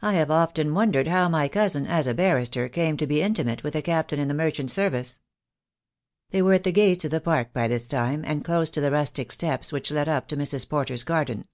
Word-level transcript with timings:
I 0.00 0.12
have 0.12 0.30
often 0.30 0.72
wondered 0.72 1.08
how 1.08 1.28
my 1.28 1.48
cousin, 1.48 1.84
as 1.84 2.06
a 2.06 2.14
barrister, 2.14 2.60
I 2.60 2.62
I 2.62 2.66
8 2.66 2.70
THE 2.70 2.70
DAY 2.70 2.80
WILL 2.80 2.86
COME. 2.86 2.90
came 2.92 2.96
to 2.98 3.06
be 3.08 3.22
intimate 3.22 3.62
with 3.64 3.74
a 3.74 3.82
captain 3.82 4.20
in 4.20 4.28
the 4.28 4.34
merchant 4.34 4.70
service." 4.70 5.18
They 6.30 6.42
were 6.42 6.54
at 6.54 6.62
the 6.62 6.70
gates 6.70 7.04
of 7.06 7.10
the 7.10 7.20
Park 7.20 7.52
by 7.52 7.66
this 7.66 7.88
time, 7.88 8.22
and 8.24 8.44
close 8.44 8.70
to 8.70 8.80
the 8.80 8.92
rustic 8.92 9.32
steps 9.32 9.72
which 9.72 9.90
led 9.90 10.08
up 10.08 10.28
to 10.28 10.36
Mrs. 10.36 10.68
Porter's 10.68 11.02
garden. 11.02 11.48